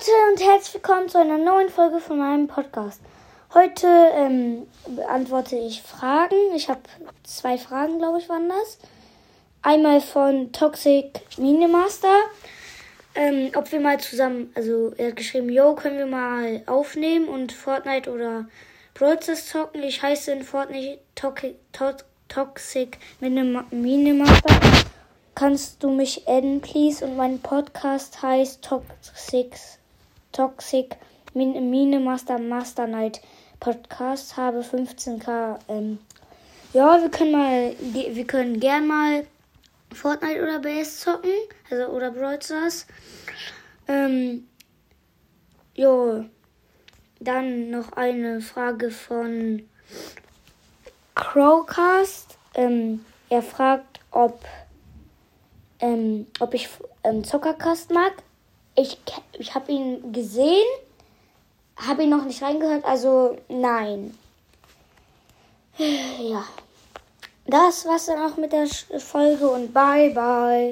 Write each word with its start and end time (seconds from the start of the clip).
Leute 0.00 0.12
und 0.32 0.40
herzlich 0.42 0.74
willkommen 0.74 1.10
zu 1.10 1.18
einer 1.18 1.36
neuen 1.36 1.68
Folge 1.68 1.98
von 2.00 2.18
meinem 2.18 2.46
Podcast. 2.46 3.02
Heute 3.52 3.86
ähm, 4.14 4.66
beantworte 4.86 5.56
ich 5.56 5.82
Fragen. 5.82 6.36
Ich 6.54 6.70
habe 6.70 6.80
zwei 7.22 7.58
Fragen, 7.58 7.98
glaube 7.98 8.18
ich, 8.18 8.26
waren 8.30 8.48
das. 8.48 8.78
Einmal 9.60 10.00
von 10.00 10.52
Toxic 10.52 11.20
Minimaster. 11.36 12.16
Ähm, 13.14 13.50
ob 13.54 13.70
wir 13.72 13.80
mal 13.80 14.00
zusammen, 14.00 14.50
also 14.54 14.94
er 14.96 15.08
hat 15.08 15.16
geschrieben, 15.16 15.50
yo, 15.50 15.74
können 15.74 15.98
wir 15.98 16.06
mal 16.06 16.62
aufnehmen 16.64 17.28
und 17.28 17.52
Fortnite 17.52 18.10
oder 18.10 18.48
Brawl 18.94 19.20
zocken. 19.20 19.82
Ich 19.82 20.02
heiße 20.02 20.32
in 20.32 20.44
Fortnite 20.44 20.98
Toxic, 21.14 21.56
Toxic 22.28 22.96
Minimaster 23.20 24.60
kannst 25.34 25.82
du 25.82 25.90
mich 25.90 26.28
adden, 26.28 26.60
please? 26.60 27.02
Und 27.04 27.16
mein 27.16 27.38
Podcast 27.40 28.22
heißt 28.22 28.62
Toxic, 28.62 29.56
Toxic 30.32 30.96
Mine 31.34 32.00
Master 32.00 32.38
Master 32.38 32.86
Night 32.86 33.20
Podcast. 33.58 34.36
Habe 34.36 34.60
15k. 34.60 35.58
Ähm, 35.68 35.98
ja, 36.72 37.00
wir 37.00 37.10
können 37.10 37.32
mal, 37.32 37.74
wir 37.80 38.26
können 38.26 38.60
gern 38.60 38.86
mal 38.86 39.26
Fortnite 39.92 40.42
oder 40.42 40.60
BS 40.60 41.00
zocken, 41.00 41.32
also 41.70 41.86
oder 41.86 42.10
Brawl 42.10 42.40
Stars. 42.40 42.86
Ähm, 43.88 44.46
jo, 45.74 46.24
dann 47.18 47.70
noch 47.70 47.92
eine 47.92 48.40
Frage 48.40 48.90
von 48.90 49.68
Crowcast. 51.14 52.38
Ähm, 52.54 53.04
er 53.28 53.42
fragt, 53.42 54.00
ob 54.10 54.44
ähm, 55.80 56.26
ob 56.38 56.54
ich 56.54 56.68
ähm, 57.04 57.24
Zuckerkast 57.24 57.90
mag. 57.90 58.12
Ich, 58.80 58.96
ich 59.38 59.54
habe 59.54 59.70
ihn 59.70 60.10
gesehen, 60.10 60.66
habe 61.76 62.04
ihn 62.04 62.08
noch 62.08 62.24
nicht 62.24 62.42
reingehört, 62.42 62.84
also 62.84 63.36
nein. 63.48 64.16
Ja. 65.78 66.44
Das 67.46 67.84
war's 67.84 68.06
dann 68.06 68.20
auch 68.20 68.36
mit 68.36 68.52
der 68.52 68.66
Folge 69.00 69.50
und 69.50 69.72
bye 69.72 70.10
bye. 70.10 70.68